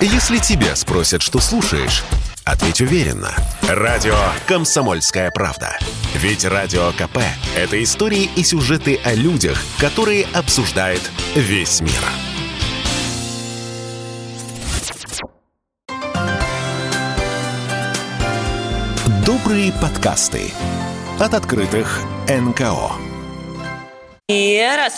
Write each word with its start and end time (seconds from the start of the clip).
Если 0.00 0.36
тебя 0.36 0.76
спросят, 0.76 1.22
что 1.22 1.40
слушаешь, 1.40 2.04
ответь 2.44 2.82
уверенно. 2.82 3.34
Радио 3.66 4.14
«Комсомольская 4.46 5.30
правда». 5.30 5.78
Ведь 6.14 6.44
Радио 6.44 6.92
КП– 6.92 7.18
это 7.56 7.82
истории 7.82 8.28
и 8.36 8.44
сюжеты 8.44 9.00
о 9.02 9.14
людях, 9.14 9.58
которые 9.80 10.26
обсуждает 10.34 11.00
весь 11.34 11.80
мир. 11.80 11.92
Добрые 19.24 19.72
подкасты 19.72 20.52
от 21.18 21.32
открытых 21.32 22.02
НКО. 22.28 22.92
И 24.28 24.62
раз, 24.76 24.92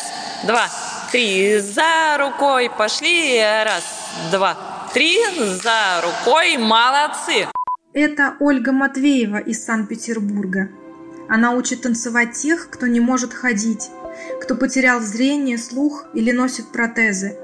два, 0.44 0.68
три, 1.12 1.60
за 1.60 2.16
рукой 2.18 2.68
пошли, 2.68 3.40
раз, 3.40 3.84
два, 4.32 4.56
три, 4.92 5.18
за 5.62 6.02
рукой, 6.02 6.56
молодцы. 6.56 7.46
Это 7.92 8.36
Ольга 8.40 8.72
Матвеева 8.72 9.38
из 9.38 9.64
Санкт-Петербурга. 9.64 10.70
Она 11.28 11.52
учит 11.52 11.82
танцевать 11.82 12.32
тех, 12.32 12.70
кто 12.70 12.86
не 12.86 13.00
может 13.00 13.32
ходить, 13.32 13.90
кто 14.40 14.54
потерял 14.54 15.00
зрение, 15.00 15.58
слух 15.58 16.06
или 16.14 16.32
носит 16.32 16.72
протезы. 16.72 17.38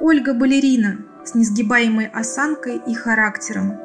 Ольга– 0.00 0.34
балерина 0.34 0.98
с 1.24 1.34
несгибаемой 1.34 2.06
осанкой 2.06 2.80
и 2.86 2.94
характером. 2.94 3.78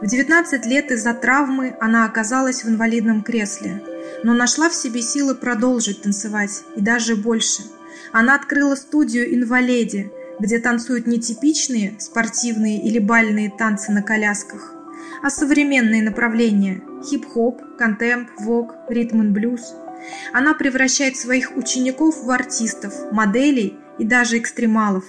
В 0.00 0.06
19 0.06 0.66
лет 0.66 0.90
из-за 0.90 1.14
травмы 1.14 1.76
она 1.80 2.04
оказалась 2.04 2.64
в 2.64 2.68
инвалидном 2.68 3.22
кресле– 3.22 3.82
но 4.22 4.34
нашла 4.34 4.68
в 4.68 4.74
себе 4.74 5.02
силы 5.02 5.34
продолжить 5.34 6.02
танцевать, 6.02 6.64
и 6.74 6.80
даже 6.80 7.16
больше. 7.16 7.62
Она 8.12 8.34
открыла 8.34 8.74
студию 8.74 9.34
«Инваледи», 9.34 10.10
где 10.38 10.58
танцуют 10.58 11.06
не 11.06 11.20
типичные 11.20 11.98
спортивные 11.98 12.82
или 12.82 12.98
бальные 12.98 13.50
танцы 13.50 13.92
на 13.92 14.02
колясках, 14.02 14.72
а 15.22 15.30
современные 15.30 16.02
направления– 16.02 16.82
хип-хоп, 17.08 17.60
контемп, 17.78 18.30
вок, 18.38 18.74
ритм 18.88 19.22
и 19.22 19.28
блюз. 19.28 19.74
Она 20.32 20.54
превращает 20.54 21.16
своих 21.16 21.56
учеников 21.56 22.22
в 22.22 22.30
артистов, 22.30 23.12
моделей 23.12 23.76
и 23.98 24.04
даже 24.04 24.38
экстремалов. 24.38 25.04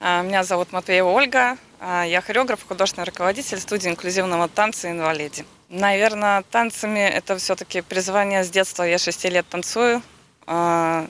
А, 0.00 0.22
меня 0.22 0.44
зовут 0.44 0.72
Матвеева 0.72 1.08
Ольга, 1.08 1.56
а, 1.80 2.04
я 2.04 2.20
хореограф, 2.20 2.64
художественный 2.66 3.06
руководитель 3.06 3.58
студии 3.58 3.88
инклюзивного 3.88 4.48
танца 4.48 4.90
«Инвалиди». 4.90 5.44
Наверное, 5.68 6.42
танцами 6.50 7.00
это 7.00 7.38
все-таки 7.38 7.80
призвание 7.80 8.44
с 8.44 8.50
детства. 8.50 8.82
Я 8.82 8.98
шести 8.98 9.30
лет 9.30 9.46
танцую, 9.48 10.02
а, 10.46 11.08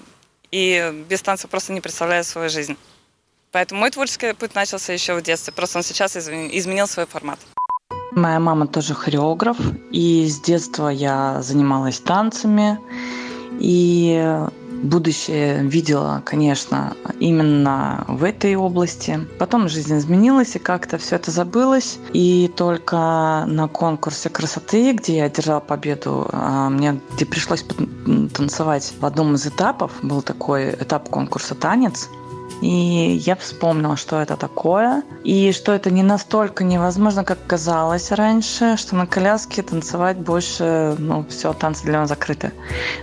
и 0.52 1.04
без 1.08 1.20
танца 1.20 1.48
просто 1.48 1.72
не 1.72 1.80
представляю 1.80 2.22
свою 2.22 2.48
жизнь. 2.48 2.76
Поэтому 3.52 3.80
мой 3.80 3.90
творческий 3.90 4.32
путь 4.32 4.54
начался 4.54 4.94
еще 4.94 5.14
в 5.14 5.22
детстве. 5.22 5.52
Просто 5.52 5.78
он 5.78 5.84
сейчас 5.84 6.16
изменил 6.16 6.86
свой 6.86 7.06
формат. 7.06 7.38
Моя 8.12 8.40
мама 8.40 8.66
тоже 8.66 8.94
хореограф, 8.94 9.56
и 9.90 10.26
с 10.26 10.40
детства 10.40 10.88
я 10.88 11.40
занималась 11.42 11.98
танцами. 12.00 12.78
И 13.60 14.38
будущее 14.82 15.62
видела, 15.62 16.22
конечно, 16.24 16.94
именно 17.20 18.04
в 18.08 18.24
этой 18.24 18.56
области. 18.56 19.20
Потом 19.38 19.68
жизнь 19.68 19.96
изменилась, 19.96 20.56
и 20.56 20.58
как-то 20.58 20.98
все 20.98 21.16
это 21.16 21.30
забылось. 21.30 21.98
И 22.12 22.50
только 22.56 23.44
на 23.46 23.68
конкурсе 23.68 24.28
красоты, 24.30 24.92
где 24.92 25.18
я 25.18 25.24
одержала 25.24 25.60
победу, 25.60 26.28
а, 26.32 26.68
мне 26.70 27.00
где 27.14 27.26
пришлось 27.26 27.64
танцевать 28.34 28.92
в 28.98 29.06
одном 29.06 29.34
из 29.34 29.46
этапов, 29.46 29.92
был 30.02 30.22
такой 30.22 30.70
этап 30.70 31.08
конкурса 31.08 31.54
«Танец», 31.54 32.08
и 32.62 33.20
я 33.26 33.34
вспомнила, 33.34 33.96
что 33.96 34.20
это 34.20 34.36
такое, 34.36 35.02
и 35.24 35.52
что 35.52 35.72
это 35.72 35.90
не 35.90 36.02
настолько 36.02 36.64
невозможно, 36.64 37.24
как 37.24 37.38
казалось 37.46 38.12
раньше, 38.12 38.76
что 38.76 38.96
на 38.96 39.06
коляске 39.06 39.62
танцевать 39.62 40.16
больше, 40.16 40.94
ну, 40.98 41.26
все, 41.28 41.52
танцы 41.52 41.84
для 41.84 42.00
нас 42.00 42.08
закрыты. 42.08 42.52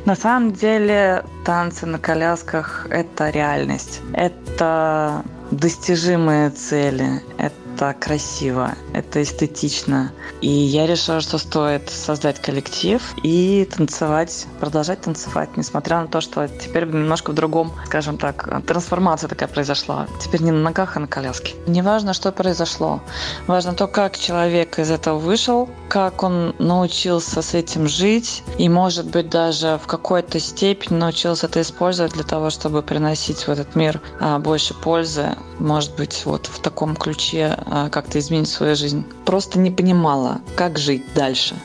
На 0.05 0.15
самом 0.15 0.53
деле 0.53 1.23
танцы 1.45 1.85
на 1.85 1.99
колясках– 1.99 2.87
это 2.89 3.29
реальность. 3.29 4.01
Это 4.13 5.23
достижимые 5.51 6.51
цели, 6.51 7.21
это 7.37 7.55
это 7.79 7.97
красиво, 7.97 8.75
это 8.93 9.23
эстетично. 9.23 10.11
И 10.41 10.49
я 10.49 10.85
решила, 10.85 11.21
что 11.21 11.37
стоит 11.37 11.89
создать 11.89 12.41
коллектив 12.41 13.01
и 13.23 13.67
танцевать, 13.73 14.47
продолжать 14.59 15.01
танцевать, 15.01 15.55
несмотря 15.55 16.01
на 16.01 16.07
то, 16.07 16.19
что 16.19 16.47
теперь 16.47 16.85
немножко 16.85 17.31
в 17.31 17.35
другом, 17.35 17.71
скажем 17.85 18.17
так, 18.17 18.65
трансформация 18.65 19.29
такая 19.29 19.47
произошла. 19.47 20.07
Теперь 20.21 20.41
не 20.41 20.51
на 20.51 20.59
ногах, 20.59 20.97
а 20.97 20.99
на 20.99 21.07
коляске. 21.07 21.55
Не 21.67 21.81
важно, 21.81 22.13
что 22.13 22.33
произошло. 22.33 23.01
Важно 23.47 23.73
то, 23.73 23.87
как 23.87 24.17
человек 24.17 24.77
из 24.77 24.91
этого 24.91 25.17
вышел, 25.17 25.69
как 25.87 26.21
он 26.23 26.55
научился 26.59 27.41
с 27.41 27.53
этим 27.53 27.87
жить 27.87 28.43
и, 28.57 28.67
может 28.67 29.05
быть, 29.05 29.29
даже 29.29 29.79
в 29.81 29.87
какой-то 29.87 30.39
степени 30.39 30.97
научился 30.97 31.45
это 31.45 31.61
использовать 31.61 32.11
для 32.11 32.23
того, 32.23 32.49
чтобы 32.49 32.81
приносить 32.81 33.47
в 33.47 33.49
этот 33.49 33.75
мир 33.75 34.01
а, 34.19 34.37
больше 34.39 34.73
пользы. 34.73 35.37
Может 35.59 35.95
быть, 35.95 36.25
вот 36.25 36.47
в 36.47 36.59
таком 36.59 36.95
ключе 36.95 37.55
а, 37.65 37.89
как-то 37.89 38.17
изменить 38.19 38.47
свою 38.47 38.75
жизнь. 38.75 39.03
Просто 39.25 39.59
не 39.59 39.71
понимала, 39.71 40.39
как 40.55 40.79
жить 40.79 41.03
дальше. 41.13 41.55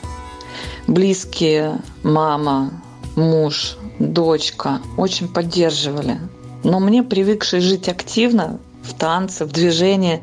Близкие, 0.85 1.79
мама, 2.03 2.71
муж, 3.15 3.77
дочка 3.99 4.81
очень 4.97 5.29
поддерживали. 5.29 6.19
Но 6.63 6.79
мне, 6.79 7.03
привыкшей 7.03 7.61
жить 7.61 7.87
активно, 7.87 8.59
в 8.83 8.93
танце, 8.93 9.45
в 9.45 9.51
движении, 9.51 10.21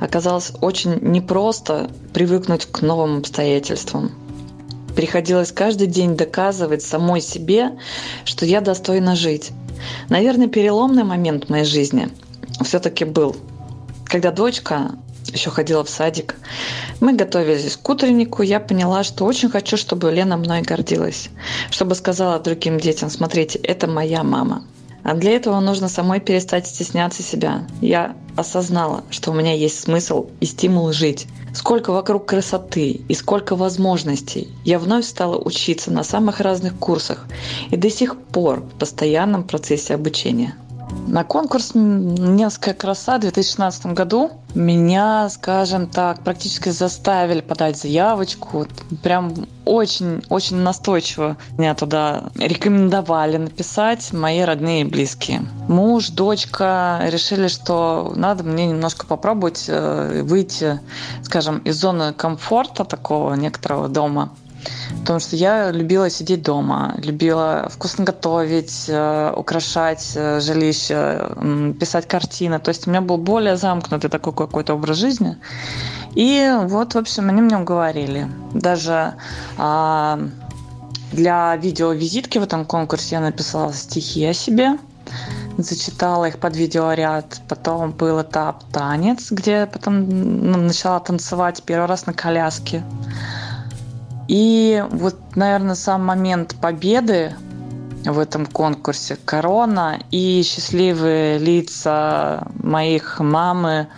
оказалось 0.00 0.52
очень 0.60 0.98
непросто 1.00 1.90
привыкнуть 2.12 2.66
к 2.66 2.82
новым 2.82 3.18
обстоятельствам. 3.18 4.12
Приходилось 4.96 5.52
каждый 5.52 5.86
день 5.86 6.16
доказывать 6.16 6.82
самой 6.82 7.20
себе, 7.20 7.78
что 8.24 8.46
я 8.46 8.60
достойна 8.60 9.14
жить. 9.14 9.52
Наверное, 10.08 10.48
переломный 10.48 11.04
момент 11.04 11.46
в 11.46 11.48
моей 11.50 11.64
жизни 11.64 12.10
все-таки 12.64 13.04
был, 13.04 13.36
когда 14.04 14.30
дочка 14.30 14.92
еще 15.32 15.50
ходила 15.50 15.84
в 15.84 15.90
садик. 15.90 16.36
Мы 17.00 17.14
готовились 17.14 17.76
к 17.76 17.88
утреннику. 17.88 18.42
Я 18.42 18.60
поняла, 18.60 19.04
что 19.04 19.24
очень 19.24 19.50
хочу, 19.50 19.76
чтобы 19.76 20.10
Лена 20.10 20.36
мной 20.36 20.62
гордилась. 20.62 21.30
Чтобы 21.70 21.94
сказала 21.94 22.38
другим 22.38 22.78
детям, 22.78 23.10
смотрите, 23.10 23.58
это 23.58 23.86
моя 23.86 24.22
мама. 24.22 24.64
А 25.02 25.14
для 25.14 25.32
этого 25.32 25.58
нужно 25.60 25.88
самой 25.88 26.20
перестать 26.20 26.66
стесняться 26.66 27.22
себя. 27.22 27.66
Я 27.80 28.16
осознала, 28.36 29.04
что 29.10 29.30
у 29.30 29.34
меня 29.34 29.54
есть 29.54 29.80
смысл 29.80 30.26
и 30.40 30.46
стимул 30.46 30.92
жить. 30.92 31.26
Сколько 31.54 31.92
вокруг 31.92 32.26
красоты 32.26 33.00
и 33.08 33.14
сколько 33.14 33.56
возможностей. 33.56 34.48
Я 34.64 34.78
вновь 34.78 35.06
стала 35.06 35.36
учиться 35.36 35.90
на 35.90 36.04
самых 36.04 36.40
разных 36.40 36.76
курсах 36.76 37.26
и 37.70 37.76
до 37.76 37.90
сих 37.90 38.16
пор 38.16 38.60
в 38.60 38.78
постоянном 38.78 39.44
процессе 39.44 39.94
обучения. 39.94 40.54
На 41.06 41.24
конкурс 41.24 41.72
«Невская 41.74 42.74
краса» 42.74 43.18
в 43.18 43.20
2016 43.20 43.86
году 43.86 44.30
меня, 44.54 45.28
скажем 45.28 45.86
так, 45.86 46.22
практически 46.22 46.68
заставили 46.68 47.40
подать 47.40 47.76
заявочку. 47.76 48.66
Прям 49.02 49.34
очень-очень 49.64 50.56
настойчиво 50.56 51.36
меня 51.58 51.74
туда 51.74 52.30
рекомендовали 52.36 53.36
написать 53.36 54.12
мои 54.12 54.40
родные 54.40 54.82
и 54.82 54.84
близкие. 54.84 55.42
Муж, 55.68 56.08
дочка 56.08 57.00
решили, 57.04 57.48
что 57.48 58.12
надо 58.16 58.44
мне 58.44 58.66
немножко 58.66 59.06
попробовать 59.06 59.64
э, 59.68 60.22
выйти, 60.22 60.80
скажем, 61.22 61.58
из 61.58 61.76
зоны 61.76 62.12
комфорта 62.12 62.84
такого 62.84 63.34
некоторого 63.34 63.88
дома 63.88 64.30
Потому 65.00 65.20
что 65.20 65.36
я 65.36 65.70
любила 65.70 66.10
сидеть 66.10 66.42
дома, 66.42 66.94
любила 66.98 67.68
вкусно 67.70 68.04
готовить, 68.04 68.84
э, 68.88 69.32
украшать 69.36 70.12
э, 70.14 70.40
жилище, 70.40 71.74
писать 71.78 72.06
картины. 72.06 72.58
То 72.58 72.70
есть 72.70 72.86
у 72.86 72.90
меня 72.90 73.00
был 73.00 73.16
более 73.16 73.56
замкнутый 73.56 74.10
такой 74.10 74.32
какой-то 74.32 74.74
образ 74.74 74.98
жизни. 74.98 75.36
И 76.14 76.52
вот, 76.64 76.94
в 76.94 76.98
общем, 76.98 77.28
они 77.28 77.40
мне 77.42 77.56
уговорили. 77.56 78.28
Даже 78.52 79.14
а, 79.56 80.18
для 81.12 81.56
видеовизитки 81.56 82.38
в 82.38 82.42
этом 82.42 82.64
конкурсе 82.64 83.16
я 83.16 83.20
написала 83.20 83.72
стихи 83.72 84.24
о 84.26 84.34
себе, 84.34 84.78
зачитала 85.56 86.26
их 86.26 86.38
под 86.38 86.56
видеоряд. 86.56 87.40
Потом 87.48 87.92
был 87.92 88.22
этап 88.22 88.64
танец, 88.72 89.30
где 89.30 89.52
я 89.52 89.66
потом 89.66 90.66
начала 90.66 91.00
танцевать 91.00 91.62
первый 91.64 91.86
раз 91.86 92.06
на 92.06 92.12
коляске. 92.12 92.82
И 94.30 94.84
вот, 94.92 95.16
наверное, 95.34 95.74
сам 95.74 96.06
момент 96.06 96.54
победы 96.60 97.34
в 98.04 98.16
этом 98.16 98.46
конкурсе 98.46 99.16
корона 99.16 99.98
и 100.12 100.44
счастливые 100.44 101.38
лица 101.38 102.46
моих 102.62 103.18
мамы, 103.18 103.88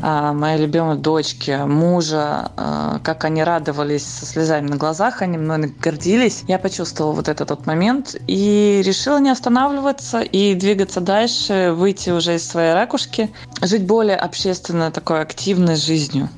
а, 0.00 0.32
моей 0.32 0.58
любимой 0.62 0.96
дочки, 0.96 1.56
мужа, 1.64 2.50
а, 2.56 2.98
как 3.04 3.24
они 3.24 3.44
радовались 3.44 4.04
со 4.04 4.26
слезами 4.26 4.66
на 4.66 4.76
глазах, 4.76 5.22
они 5.22 5.38
мной 5.38 5.72
гордились. 5.80 6.42
Я 6.48 6.58
почувствовала 6.58 7.12
вот 7.12 7.28
этот 7.28 7.50
вот 7.50 7.66
момент 7.66 8.16
и 8.26 8.82
решила 8.84 9.20
не 9.20 9.30
останавливаться 9.30 10.22
и 10.22 10.56
двигаться 10.56 11.00
дальше, 11.00 11.72
выйти 11.72 12.10
уже 12.10 12.34
из 12.34 12.44
своей 12.44 12.72
ракушки, 12.74 13.30
жить 13.62 13.86
более 13.86 14.16
общественно 14.16 14.90
такой 14.90 15.20
активной 15.20 15.76
жизнью. 15.76 16.30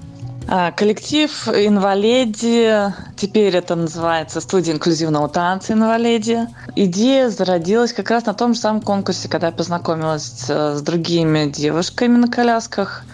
А, 0.53 0.73
коллектив 0.73 1.49
«Инвалиди», 1.49 2.93
теперь 3.21 3.55
это 3.55 3.75
называется 3.75 4.41
студия 4.41 4.73
инклюзивного 4.73 5.29
танца 5.29 5.75
«Инвалиди». 5.75 6.49
Идея 6.75 7.29
зародилась 7.29 7.93
как 7.93 8.11
раз 8.11 8.25
на 8.25 8.33
том 8.33 8.55
же 8.55 8.61
самом 8.61 8.81
конкурсе, 8.81 9.29
когда 9.29 9.49
я 9.49 9.53
познакомилась 9.53 10.47
с 10.49 10.81
другими 10.81 11.51
девушками 11.51 12.17
на 12.17 12.29
колясках– 12.29 13.05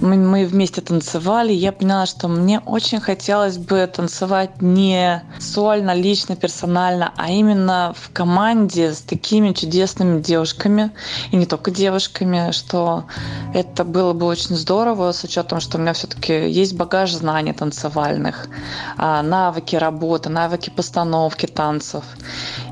мы, 0.00 0.44
вместе 0.46 0.80
танцевали, 0.80 1.52
я 1.52 1.72
поняла, 1.72 2.06
что 2.06 2.28
мне 2.28 2.60
очень 2.60 3.00
хотелось 3.00 3.58
бы 3.58 3.86
танцевать 3.86 4.60
не 4.60 5.22
сольно, 5.38 5.94
лично, 5.94 6.36
персонально, 6.36 7.12
а 7.16 7.30
именно 7.30 7.94
в 7.96 8.12
команде 8.12 8.92
с 8.92 9.00
такими 9.00 9.52
чудесными 9.52 10.20
девушками, 10.20 10.90
и 11.30 11.36
не 11.36 11.46
только 11.46 11.70
девушками, 11.70 12.50
что 12.50 13.04
это 13.52 13.84
было 13.84 14.12
бы 14.12 14.26
очень 14.26 14.56
здорово, 14.56 15.12
с 15.12 15.22
учетом, 15.24 15.60
что 15.60 15.78
у 15.78 15.80
меня 15.80 15.92
все-таки 15.92 16.50
есть 16.50 16.74
багаж 16.74 17.12
знаний 17.12 17.52
танцевальных, 17.52 18.48
а, 18.96 19.22
навыки 19.44 19.76
работы, 19.76 20.30
навыки 20.30 20.70
постановки 20.70 21.46
танцев. 21.46 22.04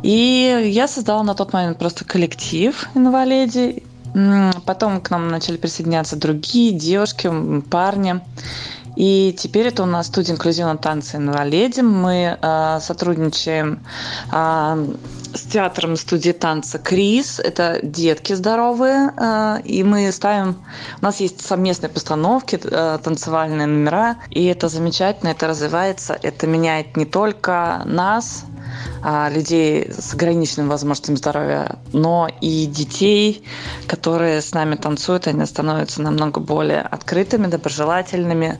И 0.02 0.70
я 0.72 0.88
создала 0.88 1.22
на 1.22 1.34
тот 1.34 1.52
момент 1.52 1.78
просто 1.78 2.04
коллектив 2.04 2.88
инвалиди, 2.94 3.82
Потом 4.66 5.00
к 5.00 5.10
нам 5.10 5.28
начали 5.28 5.56
присоединяться 5.56 6.16
другие 6.16 6.72
девушки, 6.72 7.30
парни. 7.70 8.20
И 8.94 9.34
теперь 9.38 9.68
это 9.68 9.84
у 9.84 9.86
нас 9.86 10.08
студия 10.08 10.34
инклюзивного 10.34 10.76
танца 10.76 11.16
инвалидим. 11.16 11.90
Мы 11.90 12.36
э, 12.40 12.78
сотрудничаем 12.82 13.80
э, 14.30 14.86
с 15.34 15.42
театром 15.42 15.96
студии 15.96 16.32
танца 16.32 16.78
Крис. 16.78 17.40
Это 17.40 17.80
детки 17.82 18.32
здоровые. 18.32 19.12
Э, 19.16 19.60
и 19.64 19.82
мы 19.82 20.10
ставим... 20.12 20.62
У 21.00 21.04
нас 21.04 21.20
есть 21.20 21.44
совместные 21.44 21.90
постановки, 21.90 22.60
э, 22.62 22.98
танцевальные 23.02 23.66
номера. 23.66 24.16
И 24.30 24.44
это 24.44 24.68
замечательно, 24.68 25.30
это 25.30 25.46
развивается. 25.46 26.18
Это 26.22 26.46
меняет 26.46 26.96
не 26.96 27.04
только 27.04 27.82
нас, 27.84 28.44
а, 29.02 29.28
людей 29.28 29.90
с 29.90 30.14
ограниченными 30.14 30.68
возможностями 30.68 31.16
здоровья, 31.16 31.78
но 31.92 32.28
и 32.40 32.66
детей, 32.66 33.44
которые 33.86 34.40
с 34.40 34.52
нами 34.52 34.76
танцуют, 34.76 35.26
они 35.26 35.44
становятся 35.46 36.02
намного 36.02 36.40
более 36.40 36.82
открытыми, 36.82 37.48
доброжелательными, 37.48 38.58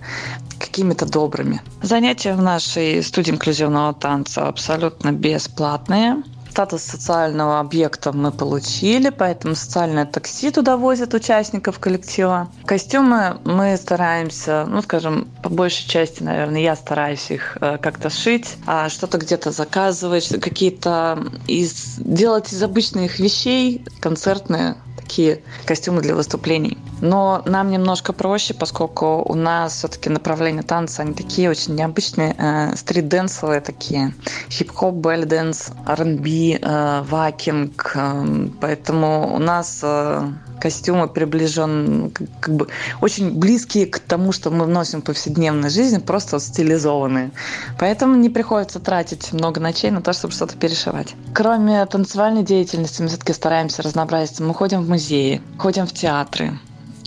какими-то 0.58 1.06
добрыми. 1.06 1.60
Занятия 1.82 2.34
в 2.34 2.42
нашей 2.42 3.02
студии 3.02 3.30
инклюзивного 3.30 3.94
танца 3.94 4.48
абсолютно 4.48 5.12
бесплатные. 5.12 6.22
Статус 6.52 6.82
социального 6.82 7.60
объекта 7.60 8.12
мы 8.12 8.30
получили, 8.30 9.08
поэтому 9.08 9.54
социальное 9.54 10.04
такси 10.04 10.50
туда 10.50 10.76
возят 10.76 11.14
участников 11.14 11.78
коллектива. 11.78 12.50
Костюмы 12.66 13.38
мы 13.46 13.74
стараемся, 13.78 14.66
ну, 14.68 14.82
скажем, 14.82 15.28
по 15.42 15.48
большей 15.48 15.88
части, 15.88 16.22
наверное, 16.22 16.60
я 16.60 16.76
стараюсь 16.76 17.30
их 17.30 17.56
э, 17.62 17.78
как-то 17.78 18.10
шить, 18.10 18.58
а 18.66 18.90
что-то 18.90 19.16
где-то 19.16 19.50
заказывать, 19.50 20.28
какие-то 20.42 21.24
из 21.46 21.94
делать 21.96 22.52
из 22.52 22.62
обычных 22.62 23.18
вещей 23.18 23.82
концертные 24.00 24.76
такие 25.12 25.42
костюмы 25.66 26.00
для 26.00 26.14
выступлений. 26.14 26.78
Но 27.02 27.42
нам 27.44 27.70
немножко 27.70 28.14
проще, 28.14 28.54
поскольку 28.54 29.22
у 29.22 29.34
нас 29.34 29.74
все-таки 29.74 30.08
направления 30.08 30.62
танца, 30.62 31.02
они 31.02 31.12
такие 31.12 31.50
очень 31.50 31.74
необычные, 31.74 32.34
э, 32.38 32.74
стрит-дэнсовые 32.76 33.60
такие, 33.60 34.14
хип-хоп, 34.48 34.94
belly 34.94 35.30
dance, 35.30 35.72
R&B, 35.86 36.58
э, 36.62 37.02
waacking, 37.02 37.92
э, 37.94 38.48
поэтому 38.58 39.34
у 39.34 39.38
нас 39.38 39.80
э, 39.82 40.32
костюмы 40.62 41.08
приближен, 41.08 42.12
как 42.40 42.54
бы 42.54 42.68
очень 43.00 43.36
близкие 43.36 43.86
к 43.86 43.98
тому, 43.98 44.30
что 44.30 44.50
мы 44.50 44.64
вносим 44.64 45.02
в 45.02 45.04
повседневную 45.04 45.70
жизнь, 45.70 46.00
просто 46.00 46.38
стилизованные. 46.38 47.32
Поэтому 47.80 48.14
не 48.14 48.30
приходится 48.30 48.78
тратить 48.78 49.32
много 49.32 49.60
ночей 49.60 49.90
на 49.90 50.02
то, 50.02 50.12
чтобы 50.12 50.32
что-то 50.32 50.56
перешивать. 50.56 51.16
Кроме 51.34 51.84
танцевальной 51.86 52.44
деятельности, 52.44 53.02
мы 53.02 53.08
все-таки 53.08 53.32
стараемся 53.32 53.82
разнообразиться. 53.82 54.44
Мы 54.44 54.54
ходим 54.54 54.82
в 54.82 54.88
музеи, 54.88 55.42
ходим 55.58 55.84
в 55.84 55.92
театры, 55.92 56.56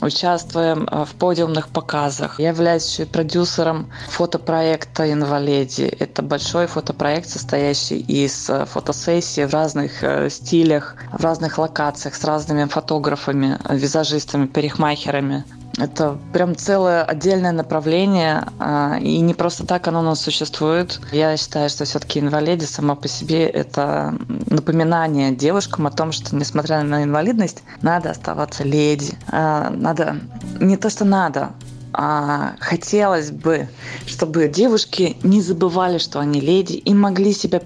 участвуем 0.06 0.88
э, 0.90 1.06
в 1.06 1.16
подиумных 1.16 1.68
показах. 1.70 2.40
Я 2.40 2.50
являюсь 2.50 2.90
еще 2.92 3.06
продюсером 3.06 3.92
фотопроекта 4.10 5.12
«Инвалиди». 5.12 5.84
Это 5.84 6.22
большой 6.22 6.68
фотопроект, 6.68 7.30
состоящий 7.30 8.00
из 8.00 8.50
э, 8.50 8.66
фотосессий 8.66 9.46
в 9.46 9.54
разных 9.54 10.04
э, 10.04 10.30
стилях, 10.30 10.96
в 11.12 11.24
разных 11.24 11.58
локациях 11.58 12.16
с 12.16 12.24
разными 12.24 12.66
фотографами, 12.66 13.58
визажистами, 13.70 14.46
парикмахерами. 14.46 15.44
Это 15.78 16.18
прям 16.32 16.56
целое 16.56 17.04
отдельное 17.04 17.52
направление, 17.52 18.48
а, 18.60 18.98
и 19.00 19.20
не 19.20 19.34
просто 19.34 19.66
так 19.66 19.88
оно 19.88 20.00
у 20.00 20.04
нас 20.04 20.22
существует. 20.22 21.02
Я 21.12 21.36
считаю, 21.36 21.70
что 21.70 21.84
все-таки 21.84 22.20
инвалиди 22.20 22.64
сама 22.64 22.96
по 22.96 23.08
себе 23.08 23.46
это 23.46 24.16
напоминание 24.50 25.36
девушкам 25.36 25.88
о 25.88 25.92
том, 25.92 26.12
что 26.12 26.36
несмотря 26.36 26.82
на 26.84 27.04
инвалидность, 27.04 27.64
надо 27.82 28.12
оставаться 28.12 28.64
леди. 28.64 29.14
А, 29.28 29.70
надо 29.70 30.18
не 30.60 30.78
то, 30.78 30.90
что 30.90 31.04
надо, 31.04 31.52
а 31.92 32.56
хотелось 32.60 33.32
бы, 33.32 33.68
чтобы 34.06 34.48
девушки 34.48 35.18
не 35.24 35.42
забывали, 35.42 35.98
что 35.98 36.20
они 36.20 36.40
леди, 36.40 36.74
и 36.74 36.94
могли 36.94 37.34
себя 37.34 37.62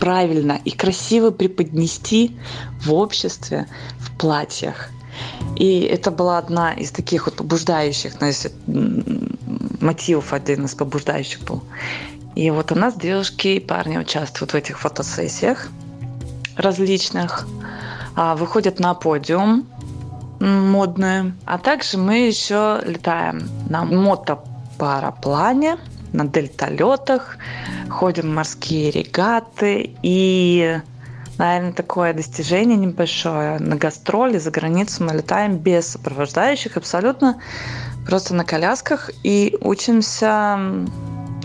правильно 0.00 0.58
и 0.64 0.70
красиво 0.70 1.30
преподнести 1.30 2.36
в 2.82 2.92
обществе 2.92 3.66
в 3.98 4.16
платьях. 4.18 4.90
И 5.56 5.80
это 5.80 6.10
была 6.10 6.38
одна 6.38 6.72
из 6.72 6.90
таких 6.90 7.26
вот 7.26 7.36
побуждающих, 7.36 8.20
ну, 8.20 8.26
если 8.26 8.52
мотивов 9.80 10.32
один 10.32 10.64
из 10.64 10.74
побуждающих 10.74 11.40
был. 11.42 11.62
И 12.34 12.50
вот 12.50 12.72
у 12.72 12.74
нас 12.74 12.94
девушки 12.94 13.48
и 13.48 13.60
парни 13.60 13.96
участвуют 13.96 14.52
в 14.52 14.56
этих 14.56 14.80
фотосессиях 14.80 15.68
различных, 16.56 17.46
а, 18.16 18.34
выходят 18.34 18.80
на 18.80 18.94
подиум 18.94 19.66
модные. 20.40 21.34
А 21.44 21.58
также 21.58 21.98
мы 21.98 22.26
еще 22.26 22.80
летаем 22.84 23.48
на 23.68 23.84
мотопараплане, 23.84 25.78
на 26.12 26.26
дельталетах, 26.26 27.38
ходим 27.90 28.30
в 28.30 28.34
морские 28.34 28.90
регаты 28.90 29.94
и 30.02 30.80
наверное, 31.38 31.72
такое 31.72 32.12
достижение 32.12 32.76
небольшое. 32.76 33.58
На 33.58 33.76
гастроли 33.76 34.38
за 34.38 34.50
границу 34.50 35.04
мы 35.04 35.12
летаем 35.12 35.58
без 35.58 35.88
сопровождающих, 35.88 36.76
абсолютно 36.76 37.40
просто 38.06 38.34
на 38.34 38.44
колясках 38.44 39.10
и 39.22 39.56
учимся 39.60 40.58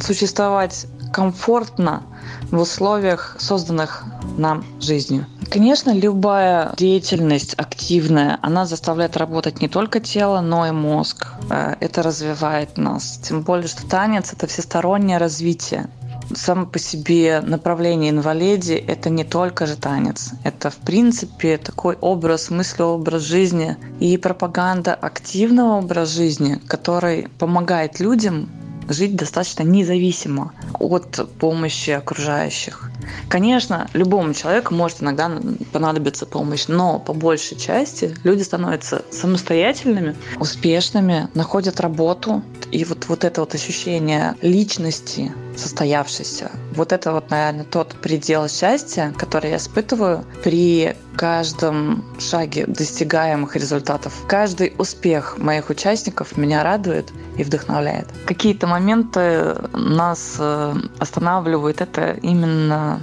существовать 0.01 0.87
комфортно 1.11 2.03
в 2.51 2.59
условиях, 2.59 3.35
созданных 3.39 4.05
нам 4.37 4.63
жизнью. 4.79 5.25
Конечно, 5.49 5.91
любая 5.91 6.73
деятельность 6.77 7.55
активная, 7.57 8.37
она 8.41 8.65
заставляет 8.65 9.17
работать 9.17 9.61
не 9.61 9.67
только 9.67 9.99
тело, 9.99 10.41
но 10.41 10.67
и 10.67 10.71
мозг. 10.71 11.27
Э, 11.49 11.75
это 11.79 12.03
развивает 12.03 12.77
нас. 12.77 13.19
Тем 13.23 13.41
более, 13.41 13.67
что 13.67 13.87
танец– 13.87 14.31
это 14.33 14.45
всестороннее 14.45 15.17
развитие 15.17 15.89
само 16.35 16.65
по 16.65 16.79
себе 16.79 17.41
направление 17.41 18.11
инвалиди– 18.11 18.73
это 18.87 19.09
не 19.09 19.23
только 19.23 19.65
же 19.65 19.75
танец. 19.75 20.31
Это, 20.43 20.69
в 20.69 20.77
принципе, 20.77 21.57
такой 21.57 21.95
образ, 21.95 22.49
мыслеобраз 22.49 23.21
жизни 23.21 23.77
и 23.99 24.17
пропаганда 24.17 24.93
активного 24.93 25.77
образа 25.79 26.13
жизни, 26.13 26.59
который 26.67 27.27
помогает 27.39 27.99
людям 27.99 28.49
жить 28.89 29.15
достаточно 29.15 29.63
независимо 29.63 30.51
от 30.79 31.29
помощи 31.39 31.91
окружающих. 31.91 32.89
Конечно, 33.27 33.87
любому 33.93 34.33
человеку 34.33 34.73
может 34.73 35.01
иногда 35.01 35.31
понадобиться 35.71 36.25
помощь, 36.25 36.65
но 36.67 36.99
по 36.99 37.13
большей 37.13 37.57
части 37.57 38.15
люди 38.23 38.41
становятся 38.41 39.03
самостоятельными, 39.11 40.15
успешными, 40.39 41.27
находят 41.33 41.79
работу, 41.79 42.41
и 42.71 42.83
вот, 42.83 43.07
вот 43.07 43.23
это 43.23 43.41
вот 43.41 43.53
ощущение 43.55 44.35
личности 44.41 45.31
состоявшейся, 45.59 46.51
вот 46.73 46.91
это 46.91 47.11
вот, 47.13 47.29
наверное, 47.29 47.65
тот 47.65 47.93
предел 48.01 48.47
счастья, 48.47 49.13
который 49.17 49.51
я 49.51 49.57
испытываю 49.57 50.23
при 50.43 50.95
каждом 51.15 52.03
шаге 52.19 52.65
достигаемых 52.65 53.55
результатов. 53.55 54.13
Каждый 54.27 54.73
успех 54.77 55.37
моих 55.37 55.69
участников 55.69 56.37
меня 56.37 56.63
радует 56.63 57.11
и 57.37 57.43
вдохновляет. 57.43 58.07
Какие-то 58.25 58.67
моменты 58.67 59.55
нас 59.73 60.37
э, 60.39 60.73
останавливают, 60.99 61.81
это 61.81 62.17
именно 62.21 63.01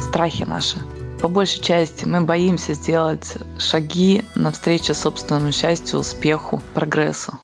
страхи 0.00 0.44
наши. 0.44 0.76
По 1.20 1.28
большей 1.28 1.62
части 1.62 2.04
мы 2.04 2.20
боимся 2.20 2.74
сделать 2.74 3.38
шаги 3.58 4.24
навстречу 4.34 4.94
собственному 4.94 5.52
счастью, 5.52 6.00
успеху, 6.00 6.60
прогрессу. 6.74 7.38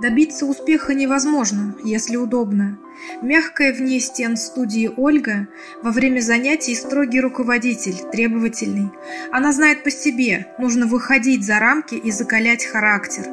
Добиться 0.00 0.46
успеха 0.46 0.94
невозможно, 0.94 1.76
если 1.84 2.16
удобно. 2.16 2.78
Мягкая 3.20 3.74
вне 3.74 4.00
стен 4.00 4.38
студии 4.38 4.90
Ольга 4.96 5.48
во 5.82 5.90
время 5.90 6.20
занятий 6.20 6.74
строгий 6.74 7.20
руководитель, 7.20 7.96
требовательный. 8.10 8.90
Она 9.30 9.52
знает 9.52 9.84
по 9.84 9.90
себе, 9.90 10.54
нужно 10.58 10.86
выходить 10.86 11.44
за 11.44 11.58
рамки 11.58 11.96
и 11.96 12.10
закалять 12.10 12.64
характер. 12.64 13.26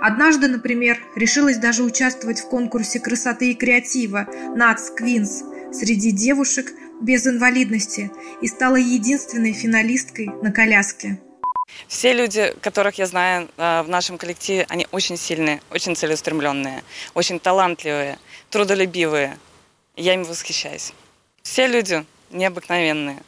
Однажды, 0.00 0.48
например, 0.48 0.98
решилась 1.14 1.58
даже 1.58 1.84
участвовать 1.84 2.40
в 2.40 2.48
конкурсе 2.48 2.98
красоты 2.98 3.52
и 3.52 3.54
креатива 3.54 4.26
«Нац 4.56 4.90
Квинс» 4.90 5.44
среди 5.72 6.10
девушек 6.10 6.72
без 7.00 7.28
инвалидности 7.28 8.10
и 8.42 8.48
стала 8.48 8.76
единственной 8.76 9.52
финалисткой 9.52 10.30
на 10.42 10.50
коляске. 10.50 11.20
Все 11.86 12.12
люди, 12.12 12.54
которых 12.60 12.98
я 12.98 13.06
знаю 13.06 13.48
э, 13.56 13.82
в 13.82 13.88
нашем 13.88 14.18
коллективе, 14.18 14.66
они 14.68 14.86
очень 14.90 15.16
сильные, 15.16 15.62
очень 15.70 15.96
целеустремленные, 15.96 16.82
очень 17.14 17.38
талантливые, 17.40 18.18
трудолюбивые. 18.50 19.38
Я 19.96 20.14
им 20.14 20.24
восхищаюсь. 20.24 20.92
Все 21.42 21.66
люди 21.66 22.04
необыкновенные. 22.30 23.22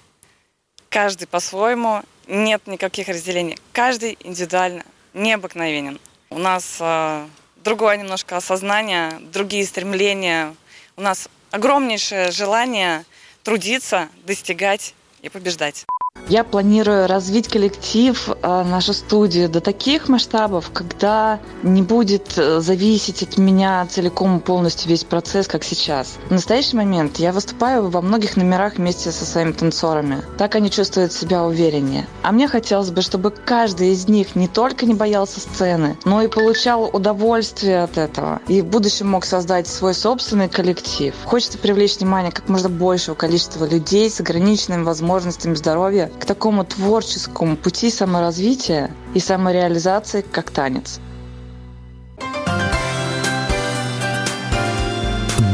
Каждый 0.89 1.27
по-своему, 1.27 2.03
нет 2.27 2.67
никаких 2.67 3.09
разделений. 3.09 3.59
Каждый 3.73 4.19
индивидуально 4.21 4.85
необыкновенен. 5.15 6.01
У 6.29 6.39
нас 6.39 6.77
э, 6.81 7.27
другое 7.57 7.97
немножко 7.97 8.37
осознание, 8.37 9.13
другие 9.33 9.65
стремления. 9.67 10.55
У 10.97 11.03
нас 11.03 11.29
огромнейшее 11.51 12.31
желание 12.31 13.05
трудиться, 13.43 14.09
достигать 14.25 14.95
и 15.23 15.29
побеждать. 15.29 15.87
Я 16.29 16.45
планирую 16.45 17.07
развить 17.07 17.49
коллектив, 17.49 18.29
э, 18.29 18.65
нашу 18.65 18.93
студию 18.93 19.49
до 19.49 19.61
таких 19.61 20.09
масштабов, 20.09 20.71
когда 20.73 21.41
не 21.63 21.83
будет 21.83 22.37
э, 22.37 22.61
зависеть 22.61 23.23
от 23.23 23.39
меня 23.39 23.87
целиком 23.91 24.39
и 24.39 24.41
полностью 24.41 24.89
весь 24.89 25.05
процесс, 25.05 25.49
как 25.49 25.65
сейчас. 25.65 26.19
В 26.29 26.33
настоящий 26.33 26.77
момент 26.77 27.19
я 27.19 27.33
выступаю 27.33 27.89
во 27.89 28.01
многих 28.01 28.37
номерах 28.37 28.77
вместе 28.77 29.11
со 29.11 29.25
своими 29.25 29.53
танцорами. 29.53 30.23
Так 30.39 30.55
они 30.55 30.71
чувствуют 30.71 31.13
себя 31.13 31.45
увереннее. 31.45 32.07
А 32.23 32.33
мне 32.33 32.49
хотелось 32.49 32.91
бы, 32.91 33.03
чтобы 33.03 33.31
каждый 33.31 33.93
из 33.93 34.09
них 34.09 34.37
не 34.37 34.49
только 34.49 34.87
не 34.87 34.95
боялся 34.95 35.41
сцены, 35.41 35.97
но 36.05 36.23
и 36.23 36.29
получал 36.29 36.85
удовольствие 36.93 37.83
от 37.83 37.99
этого. 37.99 38.41
И 38.49 38.63
в 38.63 38.67
будущем 38.67 39.09
мог 39.09 39.25
создать 39.25 39.67
свой 39.67 39.95
собственный 39.95 40.49
коллектив. 40.49 41.15
Хочется 41.25 41.59
привлечь 41.59 41.97
внимание 41.97 42.33
как 42.33 42.49
можно 42.49 42.69
большего 42.69 43.15
количества 43.15 43.65
людей 43.65 44.11
с 44.11 44.21
ограниченными 44.21 44.85
возможностями 44.85 45.55
здоровья 45.55 46.10
к 46.19 46.25
такому 46.25 46.65
творческому 46.65 47.57
пути 47.57 47.91
саморазвития 47.91 48.91
и 49.15 49.21
самореализации, 49.21 50.23
как 50.23 50.51
танец. 50.51 51.01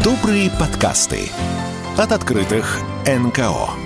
Добрые 0.03 0.51
подкасты 0.51 1.29
от 1.97 2.13
открытых 2.13 2.81
НКО. 3.07 3.86